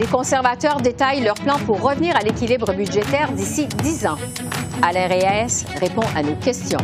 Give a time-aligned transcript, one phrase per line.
[0.00, 4.18] Les conservateurs détaillent leur plan pour revenir à l'équilibre budgétaire d'ici 10 ans.
[4.82, 5.06] Alain
[5.80, 6.80] répond à nos questions.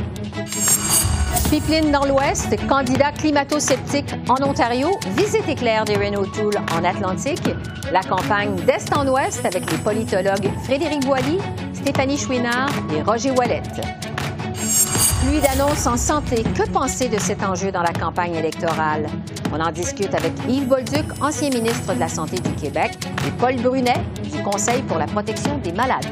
[1.51, 7.51] Pipeline dans l'Ouest, candidat climato-sceptique en Ontario, visite éclair d'Erin O'Toole en Atlantique,
[7.93, 11.39] la campagne d'Est en Ouest avec les politologues Frédéric Boilly,
[11.73, 13.63] Stéphanie Chouinard et Roger Wallet.
[15.31, 16.43] Pluie d'annonces en santé.
[16.43, 19.07] Que penser de cet enjeu dans la campagne électorale?
[19.53, 23.55] On en discute avec Yves Bolduc, ancien ministre de la Santé du Québec, et Paul
[23.63, 26.05] Brunet, du Conseil pour la protection des malades.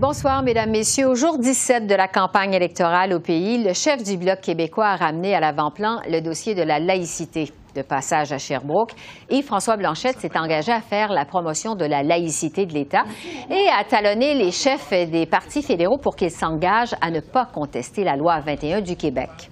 [0.00, 1.10] Bonsoir, Mesdames, Messieurs.
[1.10, 4.96] Au jour 17 de la campagne électorale au pays, le chef du Bloc québécois a
[4.96, 8.92] ramené à l'avant-plan le dossier de la laïcité de passage à Sherbrooke.
[9.30, 13.04] Et François Blanchette s'est engagé à faire la promotion de la laïcité de l'État
[13.50, 18.02] et à talonner les chefs des partis fédéraux pour qu'ils s'engagent à ne pas contester
[18.02, 19.50] la loi 21 du Québec.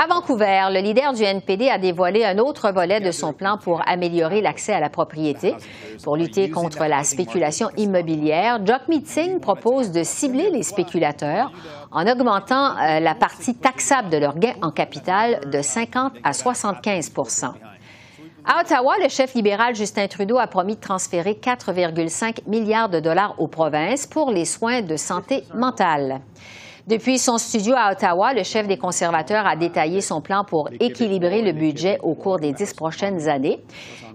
[0.00, 3.82] À Vancouver, le leader du NPD a dévoilé un autre volet de son plan pour
[3.84, 5.56] améliorer l'accès à la propriété.
[6.04, 11.50] Pour lutter contre la spéculation immobilière, Jock Singh propose de cibler les spéculateurs
[11.90, 17.52] en augmentant euh, la partie taxable de leurs gains en capital de 50 à 75%
[18.50, 23.34] à Ottawa, le chef libéral Justin Trudeau a promis de transférer 4,5 milliards de dollars
[23.38, 26.22] aux provinces pour les soins de santé mentale.
[26.88, 31.42] Depuis son studio à Ottawa, le chef des conservateurs a détaillé son plan pour équilibrer
[31.42, 33.62] le budget au cours des dix prochaines années.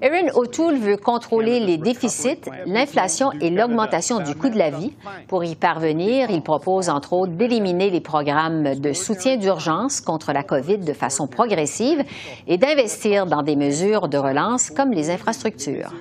[0.02, 4.92] Erin O'Toole veut contrôler les déficits, l'inflation et l'augmentation du coût de la vie.
[5.28, 10.42] Pour y parvenir, il propose entre autres d'éliminer les programmes de soutien d'urgence contre la
[10.42, 12.04] COVID de façon progressive
[12.48, 15.94] et d'investir dans des mesures de relance comme les infrastructures.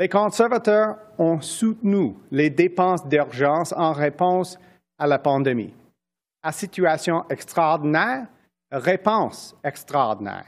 [0.00, 4.71] Les conservateurs ont soutenu les dépenses d'urgence en réponse à
[5.06, 5.72] la pandémie.
[6.42, 8.26] À situation extraordinaire,
[8.70, 10.46] réponse extraordinaire.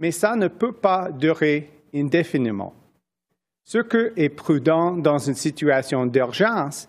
[0.00, 2.74] Mais ça ne peut pas durer indéfiniment.
[3.64, 6.88] Ce qui est prudent dans une situation d'urgence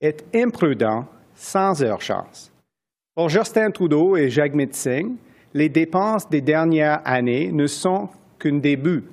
[0.00, 2.50] est imprudent sans urgence.
[3.14, 5.16] Pour Justin Trudeau et Jagmeet Singh,
[5.54, 9.04] les dépenses des dernières années ne sont qu'un début.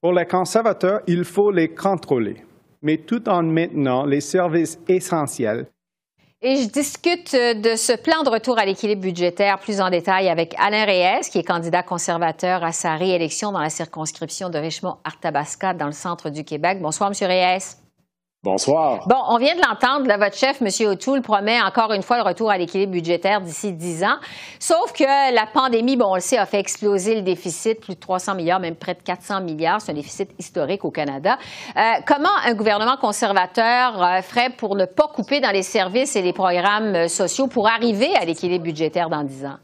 [0.00, 2.44] Pour les conservateurs, il faut les contrôler,
[2.82, 5.66] mais tout en maintenant les services essentiels
[6.40, 10.28] et je discute euh, de ce plan de retour à l'équilibre budgétaire plus en détail
[10.28, 15.74] avec Alain Reyes, qui est candidat conservateur à sa réélection dans la circonscription de Richmond-Arthabasca
[15.74, 16.78] dans le centre du Québec.
[16.80, 17.87] Bonsoir, Monsieur Reyes.
[18.44, 19.00] Bonsoir.
[19.08, 20.68] Bon, on vient de l'entendre, votre chef, M.
[20.86, 24.16] O'Toole, promet encore une fois le retour à l'équilibre budgétaire d'ici 10 ans.
[24.60, 28.00] Sauf que la pandémie, bon, on le sait, a fait exploser le déficit, plus de
[28.00, 29.80] 300 milliards, même près de 400 milliards.
[29.80, 31.36] C'est un déficit historique au Canada.
[31.76, 36.22] Euh, comment un gouvernement conservateur euh, ferait pour ne pas couper dans les services et
[36.22, 39.56] les programmes sociaux pour arriver à l'équilibre budgétaire dans 10 ans?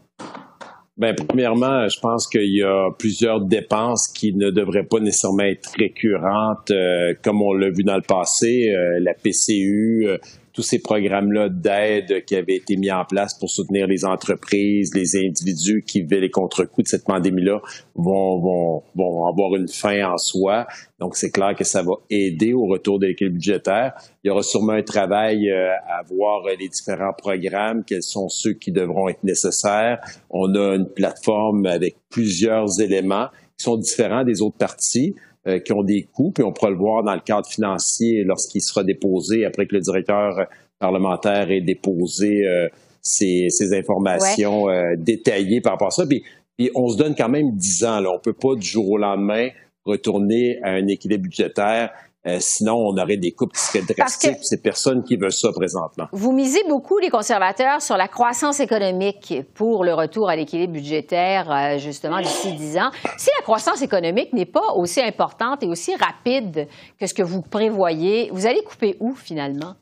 [0.97, 5.73] Ben, premièrement, je pense qu'il y a plusieurs dépenses qui ne devraient pas nécessairement être
[5.77, 10.19] récurrentes, euh, comme on l'a vu dans le passé, euh, la PCU, euh,
[10.55, 15.17] tous ces programmes-là d'aide qui avaient été mis en place pour soutenir les entreprises, les
[15.17, 17.61] individus qui vivaient les contre-coups de cette pandémie-là
[17.97, 20.67] vont, vont, vont avoir une fin en soi.
[21.01, 23.95] Donc, c'est clair que ça va aider au retour de l'équilibre budgétaire.
[24.23, 28.53] Il y aura sûrement un travail euh, à voir les différents programmes, quels sont ceux
[28.53, 29.99] qui devront être nécessaires.
[30.31, 33.27] On a une plateforme avec plusieurs éléments
[33.59, 35.17] qui sont différents des autres parties.
[35.47, 38.63] Euh, qui ont des coûts, puis on pourra le voir dans le cadre financier lorsqu'il
[38.63, 40.47] sera déposé, après que le directeur
[40.79, 42.67] parlementaire ait déposé euh,
[43.03, 46.07] ces, informations euh, détaillées par rapport à ça.
[46.07, 46.25] Puis,
[46.57, 48.01] puis, on se donne quand même dix ans.
[48.01, 48.11] Là.
[48.11, 49.51] On peut pas du jour au lendemain
[49.85, 51.91] retourner à un équilibre budgétaire
[52.27, 54.39] euh, sinon, on aurait des coupes qui seraient drastiques.
[54.43, 56.07] C'est personne qui veut ça présentement.
[56.13, 61.51] Vous misez beaucoup, les conservateurs, sur la croissance économique pour le retour à l'équilibre budgétaire,
[61.51, 62.91] euh, justement, d'ici 10 ans.
[63.19, 66.69] Si la croissance économique n'est pas aussi importante et aussi rapide
[66.99, 69.75] que ce que vous prévoyez, vous allez couper où, finalement?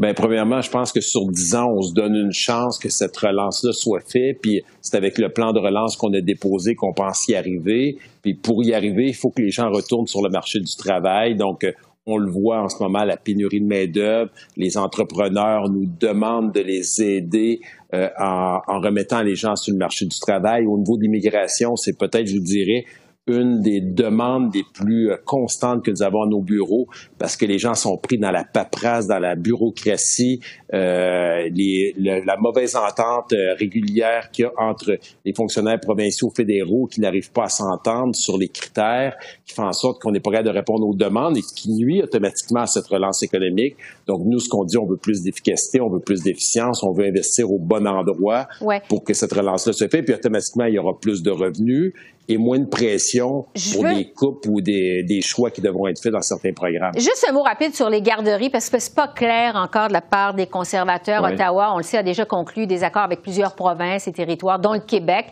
[0.00, 3.14] Bien, premièrement, je pense que sur 10 ans, on se donne une chance que cette
[3.14, 4.38] relance-là soit faite.
[4.40, 7.98] Puis c'est avec le plan de relance qu'on a déposé qu'on pense y arriver.
[8.22, 11.36] Puis pour y arriver, il faut que les gens retournent sur le marché du travail.
[11.36, 11.72] Donc, euh,
[12.06, 14.30] on le voit en ce moment, la pénurie de main-d'œuvre.
[14.56, 17.60] Les entrepreneurs nous demandent de les aider
[17.92, 20.64] euh, en, en, remettant les gens sur le marché du travail.
[20.64, 22.86] Au niveau de l'immigration, c'est peut-être, je vous dirais,
[23.26, 26.86] une des demandes des plus euh, constantes que nous avons à nos bureaux
[27.18, 30.40] parce que les gens sont pris dans la paperasse, dans la bureaucratie,
[30.72, 36.86] euh, les, la mauvaise entente euh, régulière qu'il y a entre les fonctionnaires provinciaux fédéraux
[36.86, 40.30] qui n'arrivent pas à s'entendre sur les critères, qui font en sorte qu'on n'est pas
[40.30, 43.76] capable de répondre aux demandes et qui nuit automatiquement à cette relance économique.
[44.06, 47.04] Donc, nous, ce qu'on dit, on veut plus d'efficacité, on veut plus d'efficience, on veut
[47.04, 48.48] investir au bon endroit
[48.88, 51.92] pour que cette relance-là se fait, puis automatiquement, il y aura plus de revenus
[52.30, 56.22] et moins de pression pour des coupes ou des, choix qui devront être faits dans
[56.22, 56.92] certains programmes.
[56.94, 60.00] Juste un mot rapide sur les garderies, parce que c'est pas clair encore de la
[60.00, 61.22] part des conservateurs.
[61.24, 64.72] Ottawa, on le sait, a déjà conclu des accords avec plusieurs provinces et territoires, dont
[64.72, 65.26] le Québec,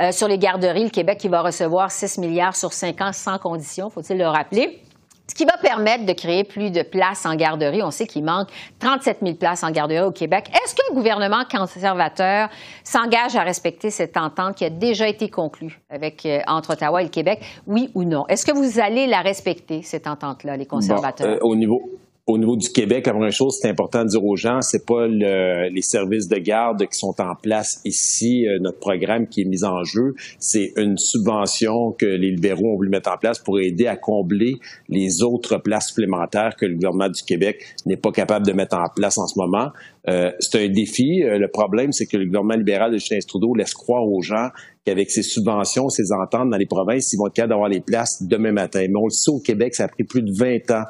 [0.00, 0.84] euh, sur les garderies.
[0.84, 4.83] Le Québec qui va recevoir 6 milliards sur 5 ans sans condition, faut-il le rappeler
[5.26, 7.82] ce qui va permettre de créer plus de places en garderie.
[7.82, 8.48] On sait qu'il manque
[8.78, 10.50] 37 000 places en garderie au Québec.
[10.52, 12.48] Est-ce que le gouvernement conservateur
[12.82, 17.04] s'engage à respecter cette entente qui a déjà été conclue avec, euh, entre Ottawa et
[17.04, 18.26] le Québec, oui ou non?
[18.28, 21.26] Est-ce que vous allez la respecter, cette entente-là, les conservateurs?
[21.26, 21.80] Euh, au niveau,
[22.26, 25.06] au niveau du Québec, la première chose, c'est important de dire aux gens, c'est pas
[25.06, 29.62] les services de garde qui sont en place ici, euh, notre programme qui est mis
[29.62, 33.86] en jeu, c'est une subvention que les libéraux ont voulu mettre en place pour aider
[33.86, 34.54] à combler
[34.88, 38.88] les autres places supplémentaires que le gouvernement du Québec n'est pas capable de mettre en
[38.88, 39.68] place en ce moment.
[40.08, 41.22] Euh, c'est un défi.
[41.22, 44.48] Euh, le problème, c'est que le gouvernement libéral de Justin Trudeau laisse croire aux gens
[44.86, 48.22] qu'avec ses subventions, ses ententes dans les provinces, ils vont être capables d'avoir les places
[48.22, 48.80] demain matin.
[48.80, 50.84] Mais on le sait, au Québec, ça a pris plus de 20 ans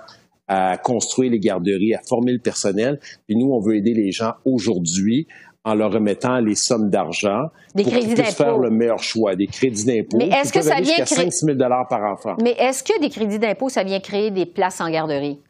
[0.48, 2.98] à construire les garderies, à former le personnel.
[3.26, 5.26] Puis nous, on veut aider les gens aujourd'hui
[5.64, 9.86] en leur remettant les sommes d'argent pour qu'ils puissent faire le meilleur choix, des crédits
[9.86, 10.18] d'impôt.
[10.18, 11.58] Mais est-ce que ça vient créer 5 000
[11.88, 15.40] par enfant Mais est-ce que des crédits d'impôt, ça vient créer des places en garderie?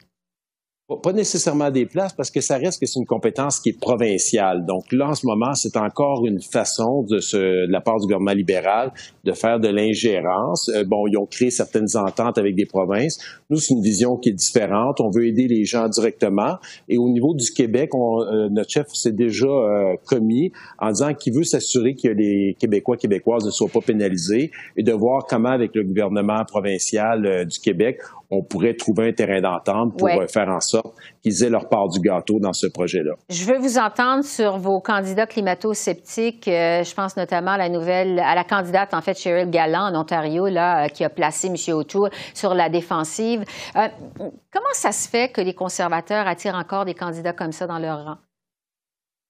[0.87, 4.65] Pas nécessairement des places parce que ça reste que c'est une compétence qui est provinciale.
[4.67, 8.03] Donc là, en ce moment, c'est encore une façon de, ce, de la part du
[8.03, 8.93] gouvernement libéral
[9.23, 10.69] de faire de l'ingérence.
[10.69, 13.17] Euh, bon, ils ont créé certaines ententes avec des provinces.
[13.49, 15.01] Nous, c'est une vision qui est différente.
[15.01, 16.57] On veut aider les gens directement.
[16.87, 21.15] Et au niveau du Québec, on, euh, notre chef s'est déjà euh, commis en disant
[21.15, 25.49] qu'il veut s'assurer que les Québécois, Québécoises ne soient pas pénalisés et de voir comment,
[25.49, 27.97] avec le gouvernement provincial du Québec,
[28.29, 30.74] on pourrait trouver un terrain d'entente pour euh, faire en sorte
[31.21, 33.13] qu'ils aient leur part du gâteau dans ce projet-là.
[33.29, 36.47] Je veux vous entendre sur vos candidats climato-sceptiques.
[36.47, 40.01] Euh, je pense notamment à la nouvelle, à la candidate, en fait, Cheryl Gallant en
[40.01, 41.55] Ontario, là, euh, qui a placé M.
[41.75, 43.43] O'Toole sur la défensive.
[43.73, 48.03] comment ça se fait que les conservateurs attirent encore des candidats comme ça dans leur
[48.05, 48.17] rang?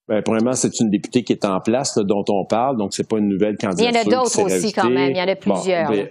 [0.07, 3.17] Bien, premièrement, c'est une députée qui est en place, dont on parle, donc c'est pas
[3.17, 3.89] une nouvelle candidature.
[3.89, 5.11] Il y en a d'autres aussi, quand même.
[5.11, 5.89] Il y en a plusieurs.
[5.89, 6.09] Ben,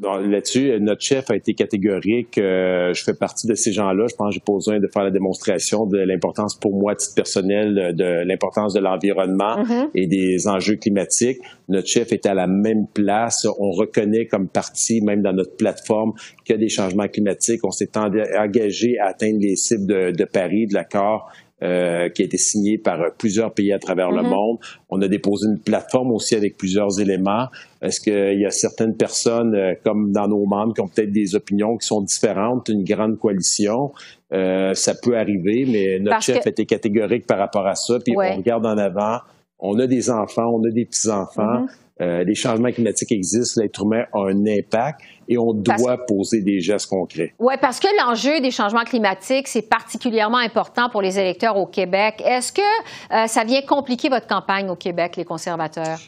[0.00, 2.36] Là-dessus, notre chef a été catégorique.
[2.38, 4.06] Euh, je fais partie de ces gens-là.
[4.10, 6.94] Je pense que j'ai pas besoin de faire la démonstration de l'importance pour moi, à
[6.96, 9.90] titre personnel, de l'importance de l'environnement mm-hmm.
[9.94, 11.38] et des enjeux climatiques.
[11.68, 13.46] Notre chef est à la même place.
[13.60, 16.12] On reconnaît comme partie, même dans notre plateforme,
[16.44, 17.60] qu'il y a des changements climatiques.
[17.64, 21.30] On s'est engagé à atteindre les cibles de, de Paris, de l'accord
[21.62, 24.28] euh, qui a été signé par plusieurs pays à travers le mhm.
[24.28, 24.58] monde.
[24.90, 27.46] On a déposé une plateforme aussi avec plusieurs éléments.
[27.80, 31.36] Est-ce qu'il y a certaines personnes, euh, comme dans nos membres, qui ont peut-être des
[31.36, 33.92] opinions qui sont différentes, une grande coalition?
[34.32, 38.00] Euh, ça peut arriver, mais notre chef était catégorique par rapport à ça.
[38.04, 39.20] Puis on regarde en avant.
[39.66, 41.60] On a des enfants, on a des petits-enfants.
[41.62, 41.68] Mhm.
[42.00, 46.60] Euh, les changements climatiques existent, l'être humain a un impact et on doit poser des
[46.60, 47.32] gestes concrets.
[47.38, 52.20] Oui, parce que l'enjeu des changements climatiques, c'est particulièrement important pour les électeurs au Québec.
[52.24, 56.00] Est-ce que euh, ça vient compliquer votre campagne au Québec, les conservateurs?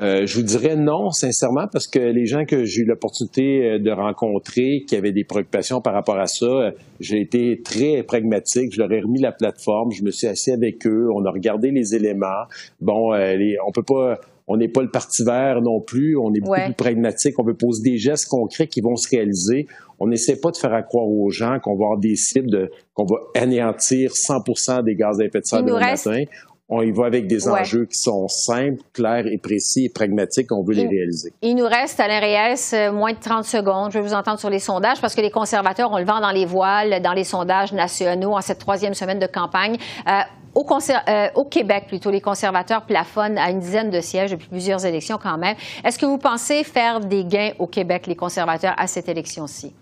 [0.00, 3.90] Euh, je vous dirais non, sincèrement, parce que les gens que j'ai eu l'opportunité de
[3.90, 8.72] rencontrer, qui avaient des préoccupations par rapport à ça, j'ai été très pragmatique.
[8.72, 11.72] Je leur ai remis la plateforme, je me suis assis avec eux, on a regardé
[11.72, 12.46] les éléments.
[12.80, 16.16] Bon, on peut pas on n'est pas le parti vert non plus.
[16.16, 17.38] On est beaucoup plus pragmatique.
[17.38, 19.66] On veut poser des gestes concrets qui vont se réaliser.
[20.00, 23.16] On n'essaie pas de faire croire aux gens qu'on va avoir des cibles, qu'on va
[23.34, 26.24] anéantir 100% des gaz à effet de serre demain matin.
[26.70, 30.52] On y va avec des enjeux qui sont simples, clairs et précis et pragmatiques.
[30.52, 31.32] On veut les réaliser.
[31.40, 33.90] Il nous reste, Alain Reyes, euh, moins de 30 secondes.
[33.90, 36.30] Je vais vous entendre sur les sondages parce que les conservateurs ont le vent dans
[36.30, 39.78] les voiles dans les sondages nationaux en cette troisième semaine de campagne.
[40.06, 40.20] Euh,
[40.54, 44.84] au, euh, au, Québec, plutôt, les conservateurs plafonnent à une dizaine de sièges depuis plusieurs
[44.84, 45.56] élections quand même.
[45.84, 49.72] Est-ce que vous pensez faire des gains au Québec, les conservateurs, à cette élection-ci?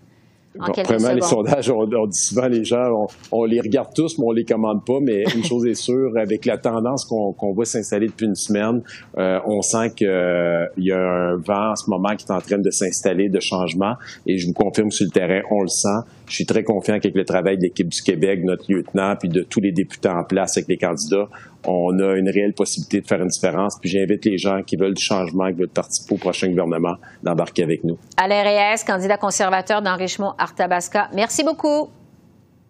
[0.57, 4.45] Vraiment, les sondages, on, dit souvent, les gens, on, les regarde tous, mais on les
[4.45, 4.99] commande pas.
[5.01, 8.81] Mais une chose est sûre, avec la tendance qu'on voit s'installer depuis une semaine,
[9.17, 12.41] euh, on sent qu'il euh, y a un vent en ce moment qui est en
[12.41, 13.95] train de s'installer de changement.
[14.25, 17.15] Et je vous confirme sur le terrain, on le sent je suis très confiant qu'avec
[17.15, 20.57] le travail de l'équipe du Québec, notre lieutenant, puis de tous les députés en place
[20.57, 21.29] avec les candidats,
[21.65, 23.77] on a une réelle possibilité de faire une différence.
[23.79, 27.63] Puis j'invite les gens qui veulent du changement, qui veulent participer au prochain gouvernement, d'embarquer
[27.63, 27.97] avec nous.
[28.17, 31.09] Alain Reyes, candidat conservateur dans Richmond-Arthabasca.
[31.13, 31.89] Merci beaucoup.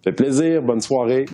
[0.04, 0.62] Ça fait plaisir.
[0.62, 1.26] Bonne soirée.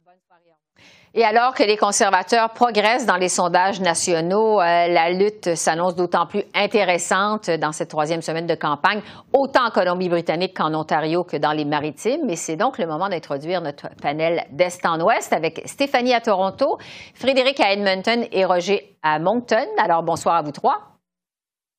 [1.15, 6.25] Et alors que les conservateurs progressent dans les sondages nationaux, euh, la lutte s'annonce d'autant
[6.25, 9.00] plus intéressante dans cette troisième semaine de campagne,
[9.32, 12.27] autant en Colombie-Britannique qu'en Ontario que dans les maritimes.
[12.29, 16.79] Et c'est donc le moment d'introduire notre panel d'Est en Ouest avec Stéphanie à Toronto,
[17.13, 19.67] Frédéric à Edmonton et Roger à Moncton.
[19.77, 20.92] Alors bonsoir à vous trois.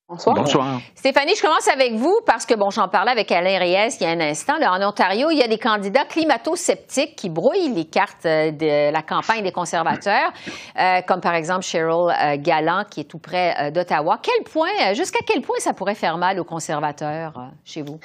[0.07, 0.81] Bonsoir.
[0.95, 4.07] Stéphanie, je commence avec vous parce que, bon, j'en parlais avec Alain Reyes il y
[4.07, 4.59] a un instant.
[4.59, 8.93] Là, en Ontario, il y a des candidats climato-sceptiques qui brouillent les cartes euh, de
[8.93, 10.31] la campagne des conservateurs,
[10.79, 14.19] euh, comme par exemple Cheryl euh, Gallant, qui est tout près d'Ottawa.
[14.23, 17.33] Quel point, jusqu'à quel point ça pourrait faire mal aux conservateurs
[17.65, 17.99] chez vous?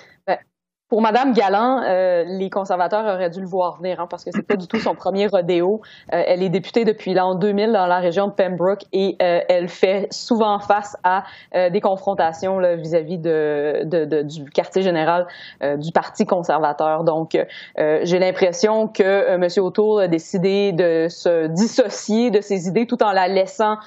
[0.90, 4.42] Pour Madame Galland, euh, les conservateurs auraient dû le voir venir, hein, parce que c'est
[4.48, 5.82] pas du tout son premier rodéo.
[6.12, 9.68] Euh, elle est députée depuis l'an 2000 dans la région de Pembroke et euh, elle
[9.68, 15.28] fait souvent face à des confrontations vis-à-vis de, de, de, du quartier général
[15.62, 17.04] du Parti conservateur.
[17.04, 17.38] Donc,
[17.78, 19.48] j'ai l'impression que M.
[19.58, 23.78] O'Toole a décidé de se dissocier de ses idées tout en la laissant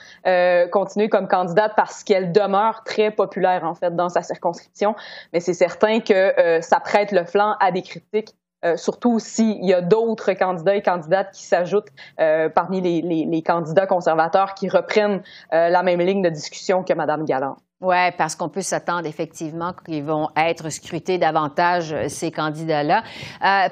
[0.71, 4.95] continuer comme candidate parce qu'elle demeure très populaire en fait dans sa circonscription.
[5.33, 8.35] Mais c'est certain que ça prête le flanc à des critiques
[8.65, 11.89] euh, surtout s'il y a d'autres candidats et candidates qui s'ajoutent
[12.21, 15.23] euh, parmi les, candidats conservateurs qui reprennent
[15.53, 17.57] euh, la même ligne de discussion que Mme Galland.
[17.81, 23.03] Oui, parce qu'on peut s'attendre effectivement qu'ils vont être scrutés davantage, ces candidats-là.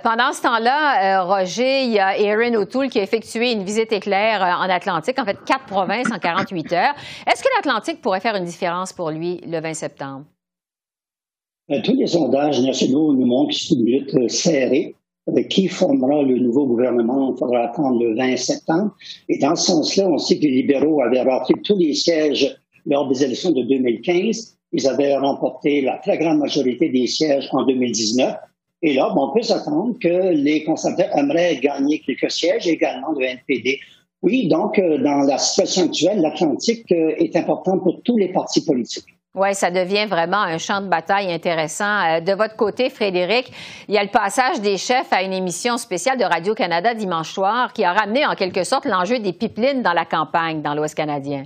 [0.03, 4.43] pendant ce temps-là, Roger, il y a Erin O'Toole qui a effectué une visite éclair
[4.43, 6.95] en Atlantique, en fait quatre provinces en 48 heures.
[7.29, 10.25] Est-ce que l'Atlantique pourrait faire une différence pour lui le 20 septembre?
[11.71, 14.95] Euh, tous les sondages nationaux nous montrent que c'est une lutte euh, serrée.
[15.49, 18.97] Qui formera le nouveau gouvernement, il faudra attendre le 20 septembre.
[19.29, 23.07] Et dans ce sens-là, on sait que les libéraux avaient rempli tous les sièges lors
[23.07, 24.57] des élections de 2015.
[24.73, 28.35] Ils avaient remporté la très grande majorité des sièges en 2019.
[28.83, 33.79] Et là, on peut s'attendre que les conservateurs aimeraient gagner quelques sièges, également le NPD.
[34.23, 39.20] Oui, donc, euh, dans la situation actuelle, l'Atlantique est important pour tous les partis politiques.
[39.33, 42.01] Oui, ça devient vraiment un champ de bataille intéressant.
[42.05, 43.53] Euh, de votre côté, Frédéric,
[43.87, 47.73] il y a le passage des chefs à une émission spéciale de Radio-Canada dimanche soir
[47.73, 51.45] qui a ramené en quelque sorte l'enjeu des pipelines dans la campagne dans l'Ouest canadien.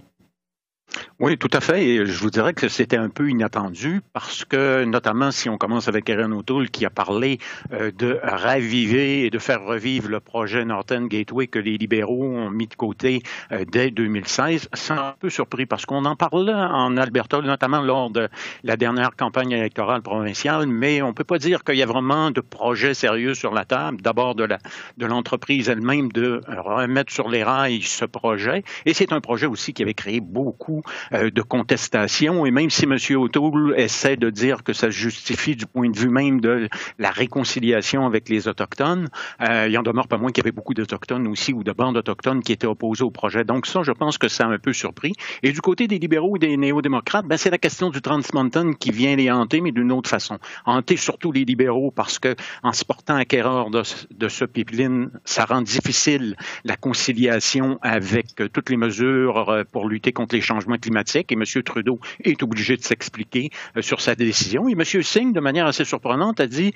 [1.20, 1.86] Oui, tout à fait.
[1.86, 5.88] Et je vous dirais que c'était un peu inattendu parce que, notamment si on commence
[5.88, 7.38] avec Erin O'Toole qui a parlé
[7.72, 12.50] euh, de raviver et de faire revivre le projet Northern Gateway que les libéraux ont
[12.50, 13.22] mis de côté
[13.52, 18.10] euh, dès 2016, c'est un peu surpris parce qu'on en parle en Alberta, notamment lors
[18.10, 18.28] de
[18.62, 22.30] la dernière campagne électorale provinciale, mais on ne peut pas dire qu'il y a vraiment
[22.30, 24.00] de projets sérieux sur la table.
[24.02, 28.64] D'abord de l'entreprise elle-même de remettre sur les rails ce projet.
[28.86, 30.82] Et c'est un projet aussi qui avait créé beaucoup
[31.12, 32.46] euh, de contestation.
[32.46, 32.96] Et même si M.
[33.16, 38.06] O'Toole essaie de dire que ça justifie du point de vue même de la réconciliation
[38.06, 39.08] avec les Autochtones,
[39.40, 41.96] euh, il en demeure pas moins qu'il y avait beaucoup d'Autochtones aussi ou de bandes
[41.96, 43.44] autochtones qui étaient opposées au projet.
[43.44, 45.12] Donc ça, je pense que ça a un peu surpris.
[45.42, 48.72] Et du côté des libéraux et des néo-démocrates, ben, c'est la question du Trans Mountain
[48.72, 50.38] qui vient les hanter, mais d'une autre façon.
[50.66, 55.44] Hanter surtout les libéraux parce que en se portant acquéreur de, de ce pipeline, ça
[55.44, 61.32] rend difficile la conciliation avec euh, toutes les mesures pour lutter contre les changements climatique
[61.32, 61.44] et M.
[61.62, 64.68] Trudeau est obligé de s'expliquer euh, sur sa décision.
[64.68, 64.84] Et M.
[64.84, 66.72] Singh, de manière assez surprenante, a dit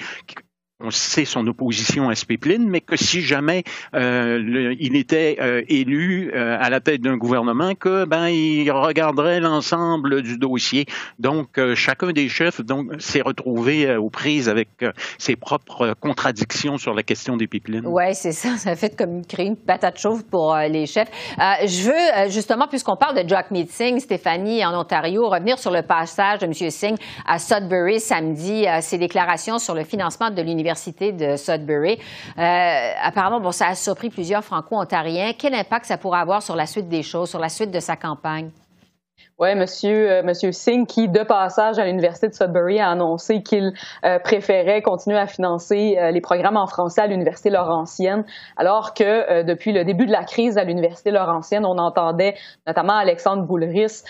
[0.80, 5.62] on sait son opposition à ce pipeline, mais que si jamais euh, il était euh,
[5.68, 10.86] élu euh, à la tête d'un gouvernement, que ben il regarderait l'ensemble du dossier.
[11.18, 14.68] Donc chacun des chefs donc s'est retrouvé aux prises avec
[15.18, 17.86] ses propres contradictions sur la question des pipelines.
[17.86, 18.56] Oui, c'est ça.
[18.56, 21.10] Ça fait comme créer une patate chaude pour les chefs.
[21.38, 26.38] je veux justement, puisqu'on parle de Jack Singh, Stéphanie en Ontario, revenir sur le passage
[26.38, 26.52] de M.
[26.52, 30.67] Singh à Sudbury samedi, ses déclarations sur le financement de l'université
[31.12, 31.98] de Sudbury.
[32.38, 35.32] Euh, apparemment, bon, ça a surpris plusieurs Franco-Ontariens.
[35.38, 37.96] Quel impact ça pourrait avoir sur la suite des choses, sur la suite de sa
[37.96, 38.50] campagne?
[39.40, 43.72] Oui, monsieur, euh, monsieur Singh, qui, de passage à l'Université de Sudbury, a annoncé qu'il
[44.04, 48.24] euh, préférait continuer à financer euh, les programmes en français à l'Université Laurentienne,
[48.56, 52.34] alors que depuis le début de la crise à l'Université Laurentienne, on entendait
[52.66, 54.02] notamment Alexandre Boulris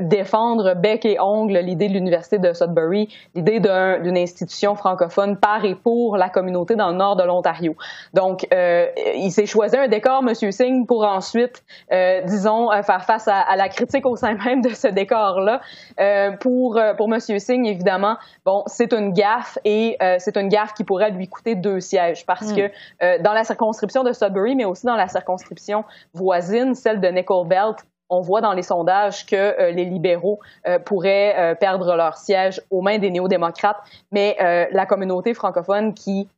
[0.00, 5.74] défendre bec et ongle l'idée de l'Université de Sudbury, l'idée d'une institution francophone par et
[5.74, 7.74] pour la communauté dans le nord de l'Ontario.
[8.14, 11.64] Donc, il s'est choisi un décor, monsieur Singh, pour ensuite,
[12.26, 15.60] disons, faire face à, à la critique au sein même même de ce décor-là.
[16.00, 20.84] Euh, pour pour Monsieur Singh, évidemment, bon, c'est une gaffe et c'est une gaffe qui
[20.84, 22.56] pourrait lui coûter deux sièges parce mm.
[22.56, 27.46] que dans la circonscription de Sudbury, mais aussi dans la circonscription voisine, celle de Nickel
[27.46, 32.16] Belt, on voit dans les sondages que euh, les libéraux euh, pourraient euh, perdre leur
[32.16, 33.78] siège aux mains des néo-démocrates,
[34.12, 34.36] mais
[34.70, 36.28] la communauté francophone qui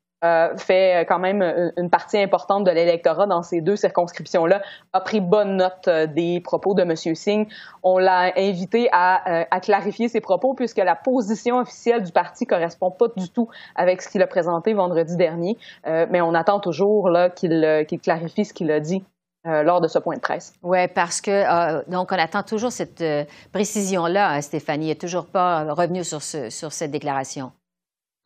[0.56, 4.60] fait quand même une partie importante de l'électorat dans ces deux circonscriptions-là,
[4.92, 6.96] a pris bonne note des propos de M.
[6.96, 7.46] Singh.
[7.82, 13.06] On l'a invité à, clarifier ses propos puisque la position officielle du parti correspond pas
[13.16, 18.44] du tout avec ce qu'il a présenté vendredi dernier, mais on attend toujours qu'il clarifie
[18.44, 19.04] ce qu'il a dit
[19.46, 20.54] euh, lors de ce point de presse.
[20.64, 24.86] Oui, parce que euh, donc on attend toujours cette euh, précision-là, hein, Stéphanie.
[24.86, 27.52] Il n'est toujours pas revenu sur, sur cette déclaration.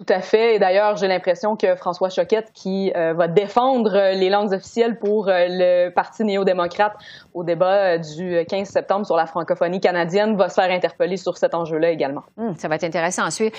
[0.00, 0.54] Tout à fait.
[0.54, 4.98] Et d'ailleurs, j'ai l'impression que François Choquette, qui euh, va défendre euh, les langues officielles
[4.98, 6.94] pour euh, le Parti néo-démocrate
[7.34, 11.54] au débat du 15 septembre sur la francophonie canadienne, va se faire interpeller sur cet
[11.54, 12.22] enjeu-là également.
[12.38, 13.54] Hum, ça va être intéressant à suivre.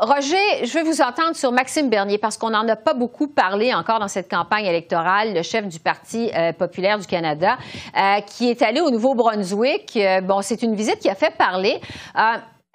[0.00, 3.72] Roger, je veux vous entendre sur Maxime Bernier parce qu'on n'en a pas beaucoup parlé
[3.72, 7.56] encore dans cette campagne électorale, le chef du Parti populaire du Canada,
[8.26, 9.98] qui est allé au Nouveau-Brunswick.
[10.24, 11.80] bon, c'est une visite qui a fait parler.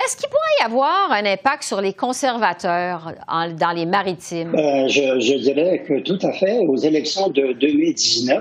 [0.03, 4.55] Est-ce qu'il pourrait y avoir un impact sur les conservateurs dans les maritimes?
[4.55, 6.59] Euh, je, dirais que tout à fait.
[6.59, 8.39] Aux élections de 2019,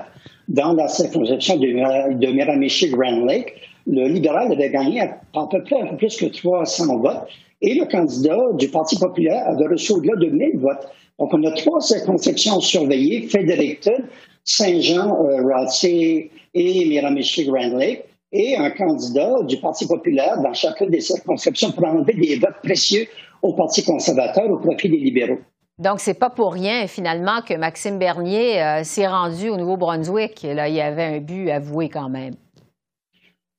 [0.48, 3.54] dans la circonscription de, de Miramichi-Grand Lake,
[3.88, 7.26] le libéral avait gagné à, peu près un peu plus que 300 votes
[7.60, 10.86] et le candidat du Parti populaire avait reçu au-delà de 1000 votes.
[11.18, 14.04] Donc, on a trois circonscriptions surveillées, Fredericton,
[14.44, 16.20] Saint-Jean, euh,
[16.54, 22.14] et Miramichi-Grand Lake et un candidat du Parti populaire dans chacune des circonscriptions pour enlever
[22.14, 23.06] des votes précieux
[23.42, 25.38] au Parti conservateur au profit des libéraux.
[25.78, 30.42] Donc, c'est pas pour rien, finalement, que Maxime Bernier euh, s'est rendu au Nouveau-Brunswick.
[30.42, 32.34] Là, il y avait un but avoué quand même.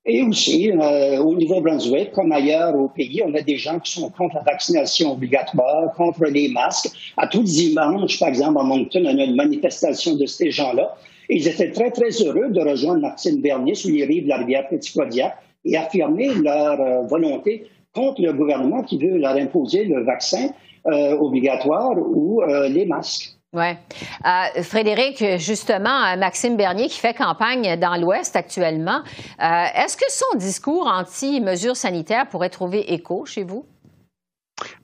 [0.05, 4.09] Et aussi, euh, au Nouveau-Brunswick, comme ailleurs au pays, on a des gens qui sont
[4.09, 6.89] contre la vaccination obligatoire, contre les masques.
[7.15, 10.95] À tous les dimanches, par exemple, à Moncton, on a une manifestation de ces gens-là.
[11.29, 14.67] Ils étaient très, très heureux de rejoindre Maxime Bernier sur les rives de la rivière
[14.67, 14.99] Petit
[15.65, 20.49] et affirmer leur euh, volonté contre le gouvernement qui veut leur imposer le vaccin
[20.87, 23.35] euh, obligatoire ou euh, les masques.
[23.51, 23.65] Oui.
[24.61, 28.99] Frédéric, justement, Maxime Bernier qui fait campagne dans l'Ouest actuellement,
[29.39, 33.65] est-ce que son discours anti-mesures sanitaires pourrait trouver écho chez vous?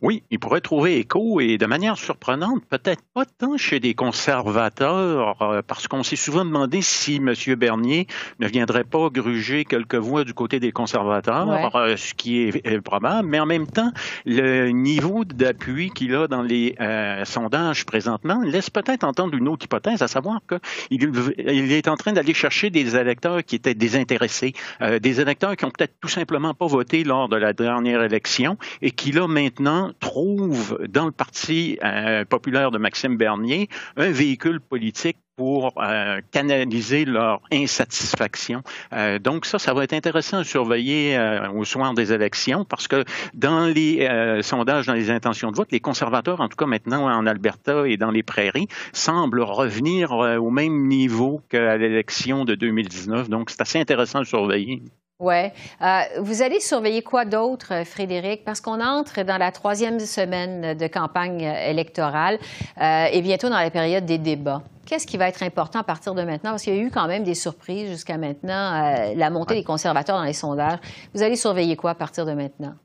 [0.02, 5.42] Oui, il pourrait trouver écho et de manière surprenante, peut-être pas tant chez des conservateurs,
[5.42, 7.34] euh, parce qu'on s'est souvent demandé si M.
[7.56, 8.08] Bernier
[8.40, 13.28] ne viendrait pas gruger quelques voix du côté des conservateurs, euh, ce qui est, probable,
[13.28, 13.92] mais en même temps,
[14.26, 19.66] le niveau d'appui qu'il a dans les euh, sondages présentement laisse peut-être entendre une autre
[19.66, 24.54] hypothèse, à savoir qu'il il est en train d'aller chercher des électeurs qui étaient désintéressés,
[25.02, 28.92] des électeurs qui ont peut-être tout simplement pas voté lors de la dernière élection et
[28.92, 29.65] qui là maintenant
[30.00, 37.04] trouve dans le Parti euh, populaire de Maxime Bernier un véhicule politique pour euh, canaliser
[37.04, 38.62] leur insatisfaction.
[38.94, 41.20] Euh, donc ça, ça va être intéressant à surveiller
[41.54, 44.08] au soir des élections parce que dans les
[44.42, 47.98] sondages, dans les intentions de vote, les conservateurs, en tout cas maintenant en Alberta et
[47.98, 53.30] dans les prairies, semblent revenir au même niveau qu'à l'élection de 2019.
[53.30, 54.82] Donc c'est assez intéressant à surveiller.
[55.20, 55.50] Oui.
[55.82, 58.44] Euh, vous allez surveiller quoi d'autre, euh, Frédéric?
[58.44, 62.38] Parce qu'on entre dans la troisième semaine de campagne électorale
[62.82, 64.62] euh, et bientôt dans la période des débats.
[64.86, 66.52] Qu'est-ce qui va être important à partir de maintenant?
[66.52, 70.18] Parce qu'il y a eu quand même des surprises jusqu'à maintenant, la montée des conservateurs
[70.18, 70.78] dans les sondages.
[71.16, 72.76] Vous allez surveiller quoi à partir de maintenant?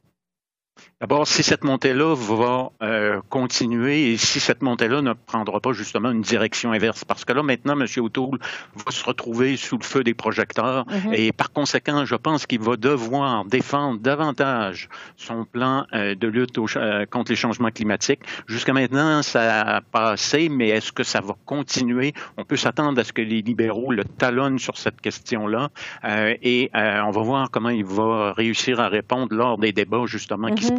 [1.00, 6.10] D'abord, si cette montée-là va euh, continuer et si cette montée-là ne prendra pas justement
[6.10, 7.86] une direction inverse, parce que là, maintenant, M.
[8.04, 8.38] O'Toole
[8.74, 11.14] va se retrouver sous le feu des projecteurs mm-hmm.
[11.14, 16.58] et par conséquent, je pense qu'il va devoir défendre davantage son plan euh, de lutte
[16.58, 18.20] euh, contre les changements climatiques.
[18.46, 22.12] Jusqu'à maintenant, ça a passé, mais est-ce que ça va continuer?
[22.36, 25.70] On peut s'attendre à ce que les libéraux le talonnent sur cette question-là
[26.04, 30.64] et on va voir comment il va réussir à répondre lors des débats justement qui
[30.64, 30.72] se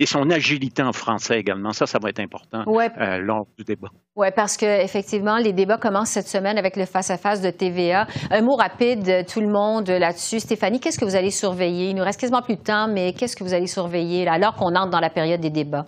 [0.00, 1.72] et son agilité en français également.
[1.72, 3.88] Ça, ça va être important euh, lors du débat.
[4.16, 8.06] Oui, parce que effectivement, les débats commencent cette semaine avec le face-à-face de TVA.
[8.30, 10.40] Un mot rapide, tout le monde là-dessus.
[10.40, 11.90] Stéphanie, qu'est-ce que vous allez surveiller?
[11.90, 14.74] Il nous reste quasiment plus de temps, mais qu'est-ce que vous allez surveiller alors qu'on
[14.76, 15.86] entre dans la période des débats?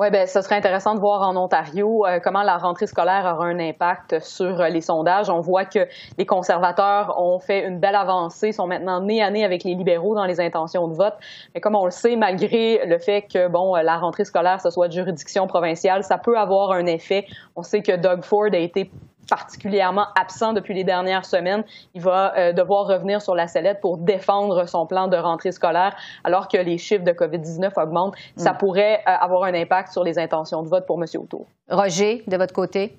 [0.00, 3.44] Oui, ben, ce serait intéressant de voir en Ontario euh, comment la rentrée scolaire aura
[3.44, 5.28] un impact sur euh, les sondages.
[5.28, 5.86] On voit que
[6.16, 10.14] les conservateurs ont fait une belle avancée, sont maintenant nez à nez avec les libéraux
[10.14, 11.12] dans les intentions de vote.
[11.54, 14.88] Mais comme on le sait, malgré le fait que bon, la rentrée scolaire ce soit
[14.88, 17.26] de juridiction provinciale, ça peut avoir un effet.
[17.54, 18.90] On sait que Doug Ford a été
[19.30, 21.64] particulièrement absent depuis les dernières semaines.
[21.94, 25.96] Il va euh, devoir revenir sur la sellette pour défendre son plan de rentrée scolaire,
[26.24, 28.14] alors que les chiffres de COVID-19 augmentent.
[28.36, 28.58] Ça mm.
[28.58, 31.06] pourrait euh, avoir un impact sur les intentions de vote pour M.
[31.14, 31.46] O'Toole.
[31.70, 32.96] Roger, de votre côté?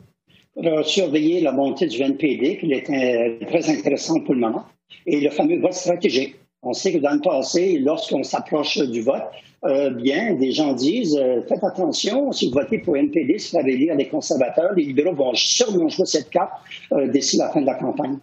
[0.58, 4.66] Alors, surveiller la montée du NPD, qui est très intéressant pour le moment,
[5.06, 6.41] et le fameux vote stratégique.
[6.64, 9.24] On sait que dans le passé, lorsqu'on s'approche du vote,
[9.64, 13.60] euh, bien, des gens disent euh, faites attention, si vous votez pour NPD, si vous
[13.60, 16.52] allez les conservateurs, les libéraux vont sûrement jouer cette carte
[16.94, 18.18] euh, d'ici la fin de la campagne.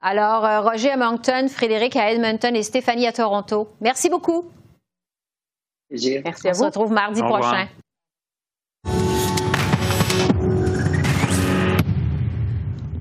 [0.00, 3.68] Alors, Roger à Moncton, Frédéric à Edmonton et Stéphanie à Toronto.
[3.80, 4.44] Merci beaucoup.
[5.90, 6.48] Merci à vous.
[6.48, 7.66] On se retrouve mardi prochain.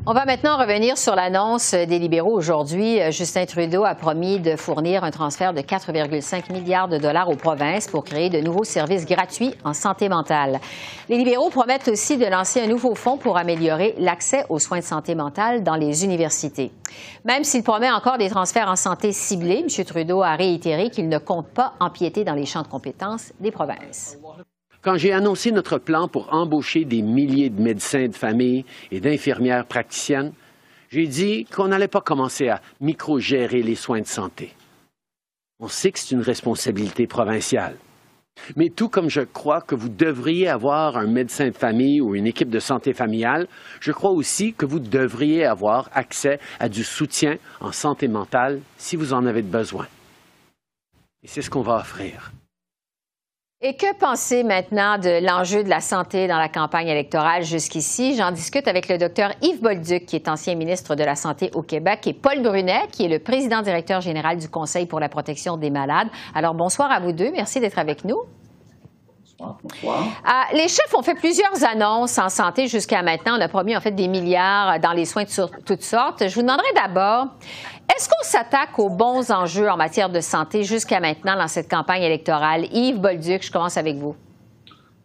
[0.10, 3.00] On va maintenant revenir sur l'annonce des libéraux aujourd'hui.
[3.12, 7.90] Justin Trudeau a promis de fournir un transfert de 4,5 milliards de dollars aux provinces
[7.90, 10.62] pour créer de nouveaux services gratuits en santé mentale.
[11.10, 14.86] Les libéraux promettent aussi de lancer un nouveau fonds pour améliorer l'accès aux soins de
[14.86, 16.72] santé mentale dans les universités.
[17.26, 19.86] Même s'il promet encore des transferts en santé ciblés, M.
[19.86, 24.16] Trudeau a réitéré qu'il ne compte pas empiéter dans les champs de compétences des provinces.
[24.88, 29.66] Quand j'ai annoncé notre plan pour embaucher des milliers de médecins de famille et d'infirmières
[29.66, 30.32] praticiennes,
[30.90, 34.54] j'ai dit qu'on n'allait pas commencer à micro-gérer les soins de santé.
[35.60, 37.76] On sait que c'est une responsabilité provinciale.
[38.56, 42.26] Mais tout comme je crois que vous devriez avoir un médecin de famille ou une
[42.26, 43.50] équipe de santé familiale,
[43.82, 48.96] je crois aussi que vous devriez avoir accès à du soutien en santé mentale si
[48.96, 49.86] vous en avez besoin.
[51.24, 52.32] Et c'est ce qu'on va offrir.
[53.60, 58.16] Et que penser maintenant de l'enjeu de la santé dans la campagne électorale jusqu'ici?
[58.16, 61.64] J'en discute avec le docteur Yves Bolduc, qui est ancien ministre de la Santé au
[61.64, 65.58] Québec, et Paul Brunet, qui est le président directeur général du Conseil pour la protection
[65.58, 66.10] des malades.
[66.36, 67.32] Alors, bonsoir à vous deux.
[67.32, 68.20] Merci d'être avec nous.
[70.26, 73.38] Ah, les chefs ont fait plusieurs annonces en santé jusqu'à maintenant.
[73.38, 76.28] On a promis en fait des milliards dans les soins de toutes sortes.
[76.28, 77.28] Je vous demanderai d'abord,
[77.96, 82.04] est-ce qu'on s'attaque aux bons enjeux en matière de santé jusqu'à maintenant dans cette campagne
[82.04, 82.66] électorale?
[82.72, 84.16] Yves Bolduc, je commence avec vous.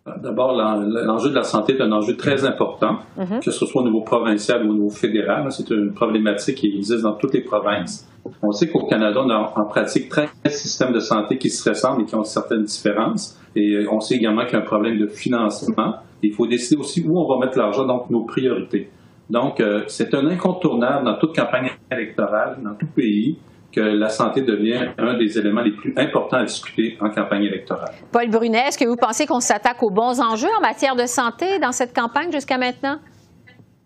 [0.05, 3.45] D'abord, l'enjeu de la santé est un enjeu très important, mm-hmm.
[3.45, 5.47] que ce soit au niveau provincial ou au niveau fédéral.
[5.51, 8.09] C'est une problématique qui existe dans toutes les provinces.
[8.43, 12.03] On sait qu'au Canada, on a en pratique 13 systèmes de santé qui se ressemblent
[12.03, 13.39] et qui ont certaines différences.
[13.57, 15.97] Et euh, on sait également qu'il y a un problème de financement.
[16.23, 18.91] Il faut décider aussi où on va mettre l'argent, donc nos priorités.
[19.29, 23.39] Donc, euh, c'est un incontournable dans toute campagne électorale, dans tout pays,
[23.73, 27.93] que la santé devient un des éléments les plus importants à discuter en campagne électorale.
[28.13, 31.59] Paul Brunet, est-ce que vous pensez qu'on s'attaque aux bons enjeux en matière de santé
[31.59, 32.99] dans cette campagne jusqu'à maintenant?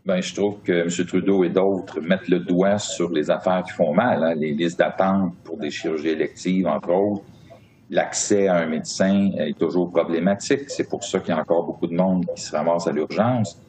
[0.07, 1.07] Bien, je trouve que M.
[1.09, 4.79] Trudeau et d'autres mettent le doigt sur les affaires qui font mal, hein, les listes
[4.79, 7.25] d'attente pour des chirurgies électives, entre autres,
[7.90, 10.71] l'accès à un médecin est toujours problématique.
[10.71, 13.61] C'est pour ça qu'il y a encore beaucoup de monde qui se ramasse à l'urgence.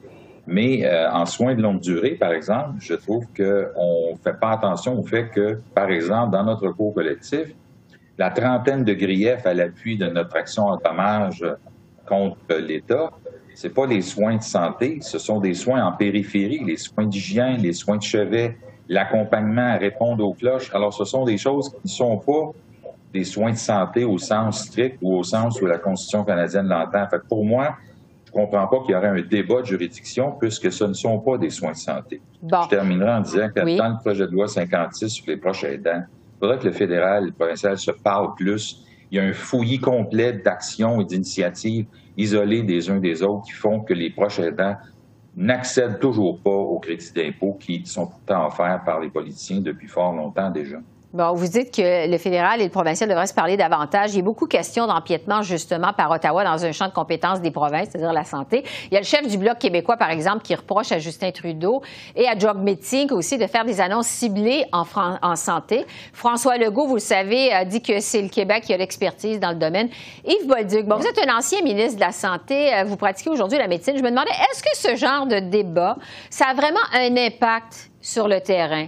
[0.45, 4.52] Mais euh, en soins de longue durée, par exemple, je trouve qu'on ne fait pas
[4.52, 7.47] attention au fait que, par exemple, dans notre cours collectif,
[8.19, 11.43] la trentaine de griefs à l'appui de notre action en dommage
[12.06, 13.10] contre l'État,
[13.58, 17.60] ce pas les soins de santé, ce sont des soins en périphérie, les soins d'hygiène,
[17.60, 18.56] les soins de chevet,
[18.88, 20.72] l'accompagnement à répondre aux cloches.
[20.76, 22.52] Alors, ce sont des choses qui ne sont pas
[23.12, 27.08] des soins de santé au sens strict ou au sens où la Constitution canadienne l'entend.
[27.10, 27.76] Fait pour moi,
[28.28, 31.17] je ne comprends pas qu'il y aurait un débat de juridiction puisque ce ne sont
[31.17, 32.22] pas des soins de santé.
[32.43, 36.04] Je terminerai en disant que dans le projet de loi 56 sur les proches aidants,
[36.04, 38.84] il faudrait que le fédéral et le provincial se parlent plus.
[39.12, 41.86] Il y a un fouillis complet d'actions et d'initiatives
[42.17, 44.76] isolées des uns des autres qui font que les proches aidants
[45.36, 50.13] n'accèdent toujours pas aux crédits d'impôt qui sont pourtant offerts par les politiciens depuis fort
[50.13, 50.78] longtemps déjà.
[51.13, 54.12] Bon, vous dites que le fédéral et le provincial devraient se parler davantage.
[54.13, 57.39] Il y a beaucoup de questions d'empiètement, justement, par Ottawa dans un champ de compétences
[57.39, 58.65] des provinces, c'est-à-dire la santé.
[58.91, 61.82] Il y a le chef du Bloc québécois, par exemple, qui reproche à Justin Trudeau
[62.13, 65.86] et à Job Meeting aussi de faire des annonces ciblées en, santé.
[66.12, 69.52] François Legault, vous le savez, a dit que c'est le Québec qui a l'expertise dans
[69.52, 69.88] le domaine.
[70.26, 73.58] Yves Bolduc, bon, vous êtes un ancien ministre de la Santé, euh, vous pratiquez aujourd'hui
[73.58, 73.96] la médecine.
[73.98, 75.96] Je me demandais, est-ce que ce genre de débat,
[76.30, 78.88] ça a vraiment un impact sur le terrain?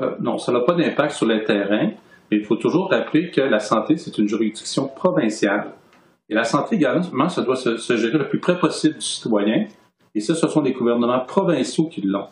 [0.00, 1.90] Euh, non, ça n'a pas d'impact sur le terrain,
[2.30, 5.72] mais il faut toujours rappeler que la santé, c'est une juridiction provinciale.
[6.28, 9.66] Et la santé également, ça doit se, gérer le plus près possible du citoyen.
[10.14, 12.28] Et ça, ce sont des gouvernements provinciaux qui l'ont.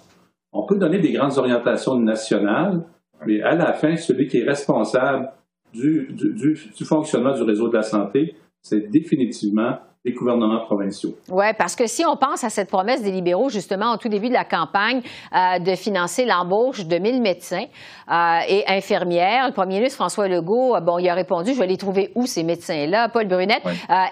[0.52, 2.84] On peut donner des grandes orientations nationales,
[3.26, 5.30] mais à la fin, celui qui est responsable
[5.72, 11.16] du, du fonctionnement du réseau de la santé, c'est définitivement les gouvernements provinciaux.
[11.28, 14.28] Oui, parce que si on pense à cette promesse des libéraux, justement, au tout début
[14.28, 15.00] de la campagne,
[15.32, 17.66] euh, de financer l'embauche de 1000 médecins
[18.10, 21.68] euh, et infirmières, le premier ministre François Legault, euh, bon, il a répondu, je vais
[21.68, 23.10] les trouver où ces médecins-là?
[23.10, 23.62] Paul Brunette,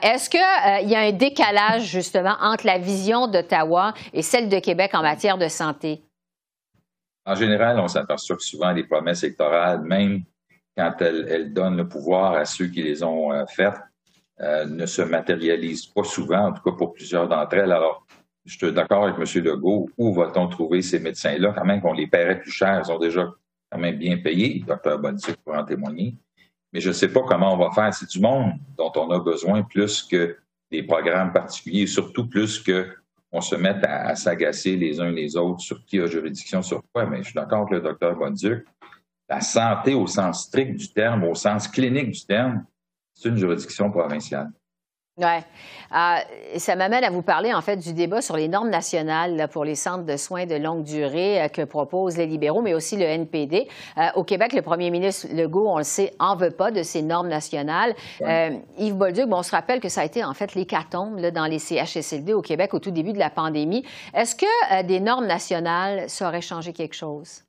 [0.03, 4.92] est-ce qu'il y a un décalage, justement, entre la vision d'Ottawa et celle de Québec
[4.94, 6.03] en matière de santé?
[7.26, 10.22] En général, on s'aperçoit que souvent les promesses électorales, même
[10.76, 13.79] quand elles, elles, donnent le pouvoir à ceux qui les ont faites,
[14.40, 17.72] euh, ne se matérialisent pas souvent, en tout cas pour plusieurs d'entre elles.
[17.72, 18.07] Alors,
[18.44, 19.44] je suis d'accord avec M.
[19.44, 19.88] Legault.
[19.98, 21.53] Où va-t-on trouver ces médecins-là?
[21.55, 22.81] Quand même qu'on les paierait plus cher.
[22.83, 23.29] Ils sont déjà
[23.70, 24.64] quand même bien payés.
[24.66, 24.98] Dr.
[24.98, 26.16] Bonsic pour en témoigner.
[26.72, 27.92] Mais je ne sais pas comment on va faire.
[27.92, 30.37] C'est du monde dont on a besoin plus que
[30.70, 32.88] des programmes particuliers, surtout plus que
[33.33, 37.07] on se mette à, s'agacer les uns les autres sur qui a juridiction sur quoi.
[37.07, 38.66] Mais je suis d'accord avec le docteur Bonduc.
[39.29, 42.64] La santé au sens strict du terme, au sens clinique du terme,
[43.21, 44.51] c'est une juridiction provinciale.
[45.19, 45.27] Oui.
[45.27, 49.65] Euh, ça m'amène à vous parler, en fait, du débat sur les normes nationales pour
[49.65, 53.03] les centres de soins de longue durée euh, que proposent les libéraux, mais aussi le
[53.03, 53.69] NPD.
[53.99, 57.03] Euh, au Québec, le premier ministre Legault, on le sait, en veut pas de ces
[57.03, 57.95] normes nationales.
[58.79, 61.59] Yves Bolduc, bon, on se rappelle que ça a été, en fait, l'hécatombe dans les
[61.59, 63.85] CHSLD au Québec au tout début de la pandémie.
[64.15, 67.43] Est-ce que des normes nationales, ça aurait changé quelque chose?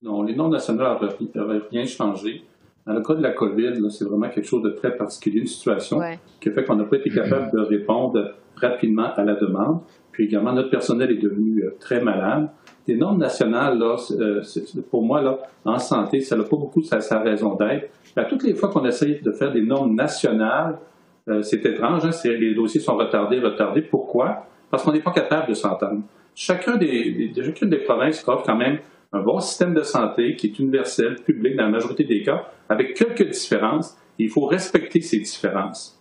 [0.00, 0.98] Non, les normes nationales
[1.34, 2.44] n'auraient rien changé.
[2.90, 6.00] Dans le cas de la COVID, c'est vraiment quelque chose de très particulier, une situation
[6.40, 9.82] qui fait qu'on n'a pas été capable de répondre rapidement à la demande.
[10.10, 12.48] Puis également, notre personnel est devenu euh, très malade.
[12.88, 14.42] Les normes nationales, là, euh,
[14.90, 17.90] pour moi, là, en santé, ça n'a pas beaucoup sa, sa raison d'être.
[18.16, 20.76] À toutes les fois qu'on essaye de faire des normes nationales,
[21.28, 23.82] euh, c'est étrange, hein, les dossiers sont retardés, retardés.
[23.82, 24.46] Pourquoi?
[24.68, 26.02] Parce qu'on n'est pas capable de s'entendre.
[26.34, 28.78] Chacun des, chacune des provinces offre quand même
[29.12, 32.94] un bon système de santé qui est universel, public dans la majorité des cas, avec
[32.94, 33.96] quelques différences.
[34.18, 36.00] il faut respecter ces différences.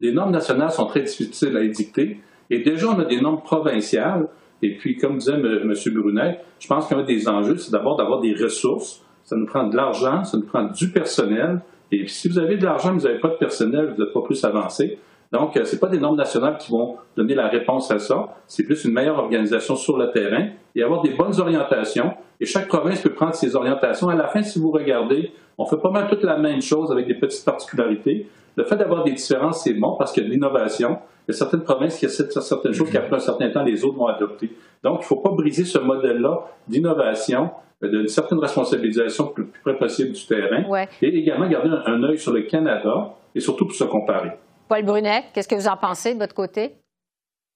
[0.00, 2.20] Les normes nationales sont très difficiles à édicter.
[2.50, 4.28] Et déjà, on a des normes provinciales.
[4.62, 5.72] Et puis, comme disait M.
[5.94, 9.02] Brunet, je pense qu'un des enjeux, c'est d'abord d'avoir des ressources.
[9.24, 11.62] Ça nous prend de l'argent, ça nous prend du personnel.
[11.90, 14.22] Et si vous avez de l'argent, mais vous n'avez pas de personnel, vous n'êtes pas
[14.22, 14.98] plus avancé.
[15.32, 18.28] Donc, euh, ce n'est pas des normes nationales qui vont donner la réponse à ça.
[18.46, 22.12] C'est plus une meilleure organisation sur le terrain et avoir des bonnes orientations.
[22.40, 24.08] Et chaque province peut prendre ses orientations.
[24.08, 27.06] À la fin, si vous regardez, on fait pas mal toute la même chose avec
[27.06, 28.28] des petites particularités.
[28.56, 30.98] Le fait d'avoir des différences, c'est bon parce qu'il y a de l'innovation.
[31.26, 33.96] Il y a certaines provinces qui faire certaines choses qu'après un certain temps, les autres
[33.96, 34.50] vont adopter.
[34.82, 37.50] Donc, il ne faut pas briser ce modèle-là d'innovation,
[37.82, 40.62] euh, d'une certaine responsabilisation le plus près possible du terrain.
[41.02, 44.30] Et également garder un, un œil sur le Canada et surtout pour se comparer.
[44.68, 46.76] Paul Brunet, qu'est-ce que vous en pensez de votre côté?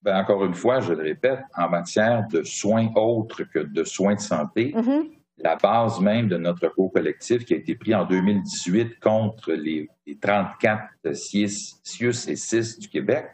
[0.02, 4.14] Ben, encore une fois, je le répète, en matière de soins autres que de soins
[4.14, 5.10] de santé, mm-hmm.
[5.38, 9.88] la base même de notre cours collectif qui a été pris en 2018 contre les,
[10.20, 13.26] 34 CIUS et 6 du Québec,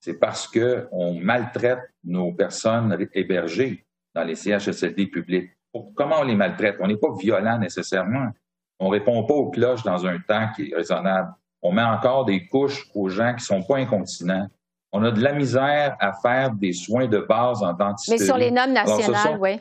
[0.00, 5.50] c'est parce qu'on maltraite nos personnes hébergées dans les CHSLD publics.
[5.94, 6.76] Comment on les maltraite?
[6.80, 8.28] On n'est pas violent nécessairement.
[8.78, 11.32] On ne répond pas aux cloches dans un temps qui est raisonnable.
[11.66, 14.46] On met encore des couches aux gens qui ne sont pas incontinents.
[14.92, 18.08] On a de la misère à faire des soins de base en dentiste.
[18.08, 19.58] Mais sur les normes nationales, oui.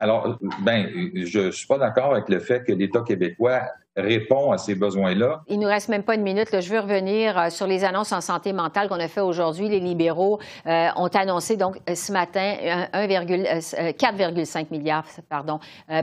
[0.00, 4.58] Alors, ben, je ne suis pas d'accord avec le fait que l'État québécois répond à
[4.58, 5.42] ces besoins-là.
[5.48, 6.48] Il nous reste même pas une minute.
[6.60, 9.68] Je veux revenir euh, sur les annonces en santé mentale qu'on a fait aujourd'hui.
[9.68, 12.56] Les libéraux euh, ont annoncé donc euh, ce matin
[12.92, 15.58] 4,5 milliards pardon,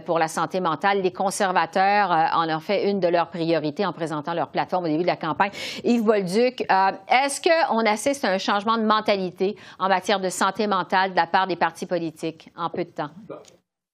[0.06, 1.01] pour la santé mentale.
[1.01, 5.03] Les conservateurs en ont fait une de leurs priorités en présentant leur plateforme au début
[5.03, 5.51] de la campagne.
[5.84, 11.12] Yves Bolduc, est-ce qu'on assiste à un changement de mentalité en matière de santé mentale
[11.12, 13.10] de la part des partis politiques en peu de temps?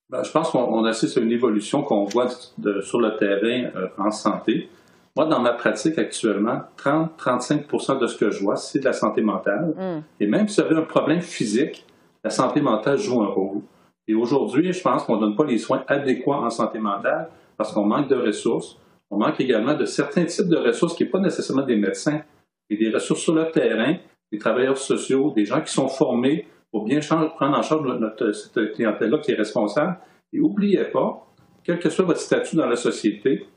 [0.09, 4.09] Ben, je pense qu'on assiste à une évolution qu'on voit sur le terrain euh, en
[4.09, 4.69] santé.
[5.15, 9.21] Moi, dans ma pratique actuellement, 30-35% de ce que je vois, c'est de la santé
[9.21, 9.75] mentale.
[9.77, 10.03] Mm.
[10.19, 11.85] Et même si vous avez un problème physique,
[12.23, 13.61] la santé mentale joue un rôle.
[14.07, 17.71] Et aujourd'hui, je pense qu'on ne donne pas les soins adéquats en santé mentale parce
[17.71, 18.77] qu'on manque de ressources.
[19.11, 22.21] On manque également de certains types de ressources qui ne sont pas nécessairement des médecins,
[22.69, 23.95] mais des ressources sur le terrain,
[24.31, 28.73] des travailleurs sociaux, des gens qui sont formés pour bien prendre en charge notre, cette
[28.73, 29.97] clientèle-là qui est responsable.
[30.33, 31.27] Et n'oubliez pas,
[31.63, 33.47] quel que soit votre statut dans la société,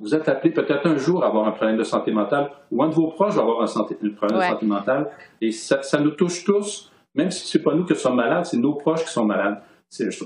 [0.00, 2.88] vous êtes appelé peut-être un jour à avoir un problème de santé mentale ou un
[2.88, 5.10] de vos proches va avoir un, santé, problème de santé mentale.
[5.40, 8.56] Et ça, nous touche tous, même si ce n'est pas nous qui sommes malades, c'est
[8.56, 9.62] nos proches qui sont malades.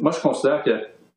[0.01, 0.71] Moi, je considère que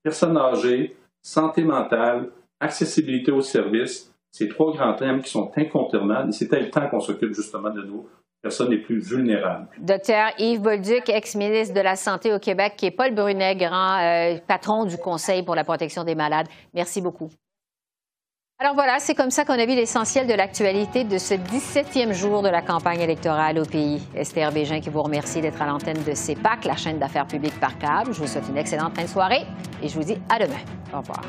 [0.03, 6.29] personnes âgées, santé mentale, accessibilité aux services, ces trois grands thèmes qui sont incontournables.
[6.29, 8.07] Et c'était le temps qu'on s'occupe justement de nous
[8.41, 9.69] personnes les plus vulnérables.
[9.79, 14.37] Docteur Yves Bolduc, ex-ministre de la Santé au Québec, qui est Paul Brunet, grand euh,
[14.47, 16.47] patron du Conseil pour la protection des malades.
[16.73, 17.29] Merci beaucoup.
[18.59, 22.43] Alors voilà, c'est comme ça qu'on a vu l'essentiel de l'actualité de ce 17e jour
[22.43, 23.99] de la campagne électorale au pays.
[24.15, 27.79] Esther Bégin qui vous remercie d'être à l'antenne de CEPAC, la chaîne d'affaires publiques par
[27.79, 28.13] câble.
[28.13, 29.47] Je vous souhaite une excellente fin de soirée
[29.81, 30.59] et je vous dis à demain.
[30.93, 31.21] Au revoir.